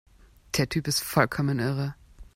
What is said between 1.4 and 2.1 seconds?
irre!